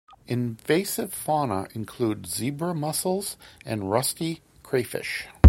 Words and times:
Invasive 0.25 1.13
fauna 1.13 1.67
include 1.75 2.25
zebra 2.25 2.73
mussels 2.73 3.37
and 3.63 3.91
rusty 3.91 4.41
crayfish. 4.63 5.27